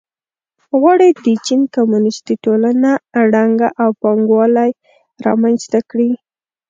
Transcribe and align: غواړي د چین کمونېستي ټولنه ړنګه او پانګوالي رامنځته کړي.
غواړي 0.79 1.09
د 1.25 1.27
چین 1.45 1.61
کمونېستي 1.75 2.35
ټولنه 2.45 2.91
ړنګه 3.31 3.69
او 3.81 3.89
پانګوالي 4.01 4.71
رامنځته 5.25 5.79
کړي. 5.89 6.11